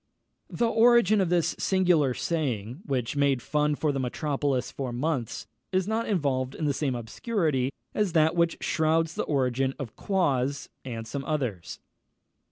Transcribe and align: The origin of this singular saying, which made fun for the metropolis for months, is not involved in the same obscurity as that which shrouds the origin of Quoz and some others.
The 0.49 0.65
origin 0.67 1.21
of 1.21 1.29
this 1.29 1.55
singular 1.59 2.15
saying, 2.15 2.81
which 2.87 3.15
made 3.15 3.39
fun 3.39 3.75
for 3.75 3.91
the 3.91 3.99
metropolis 3.99 4.71
for 4.71 4.91
months, 4.91 5.45
is 5.71 5.87
not 5.87 6.07
involved 6.07 6.55
in 6.55 6.65
the 6.65 6.73
same 6.73 6.95
obscurity 6.95 7.71
as 7.93 8.13
that 8.13 8.35
which 8.35 8.57
shrouds 8.61 9.13
the 9.13 9.21
origin 9.25 9.75
of 9.77 9.95
Quoz 9.95 10.69
and 10.83 11.07
some 11.07 11.23
others. 11.25 11.77